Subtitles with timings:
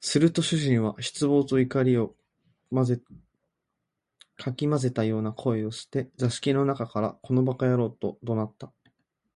[0.00, 2.16] すると主人は失望と怒りを
[2.72, 2.96] 掻
[4.56, 8.72] き交ぜたような声をして、座敷の中から「この馬鹿野郎」と怒鳴った